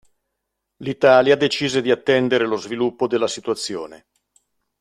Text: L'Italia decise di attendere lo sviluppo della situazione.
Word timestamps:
L'Italia 0.77 1.35
decise 1.37 1.79
di 1.79 1.91
attendere 1.91 2.47
lo 2.47 2.55
sviluppo 2.57 3.05
della 3.05 3.27
situazione. 3.27 4.07